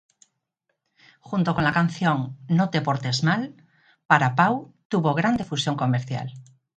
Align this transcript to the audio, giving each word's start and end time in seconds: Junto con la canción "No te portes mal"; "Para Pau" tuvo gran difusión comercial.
Junto 1.19 1.53
con 1.53 1.63
la 1.63 1.73
canción 1.73 2.39
"No 2.49 2.71
te 2.71 2.81
portes 2.81 3.23
mal"; 3.23 3.53
"Para 4.07 4.33
Pau" 4.33 4.73
tuvo 4.87 5.13
gran 5.13 5.37
difusión 5.37 5.75
comercial. 5.75 6.33